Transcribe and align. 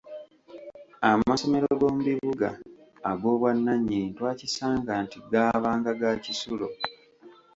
Amasomero 1.11 1.67
g’omu 1.79 2.01
bibuga 2.07 2.49
ag’obwannannyini 3.09 4.09
twakisanga 4.17 4.91
nti 5.03 5.17
gaabanga 5.31 5.91
ga 6.01 6.11
kisulo. 6.23 6.67